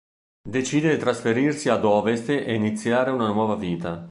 [0.49, 3.99] Decide di trasferirsi ad ovest e iniziare una nuova vita.